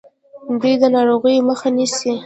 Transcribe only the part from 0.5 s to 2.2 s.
دوی د ناروغیو مخه نیسي.